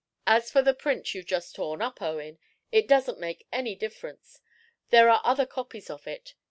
[0.25, 2.39] "As for the print you've just torn up, Owen,
[2.71, 4.41] it doesn't make any difference.
[4.89, 6.33] There are other copies of it.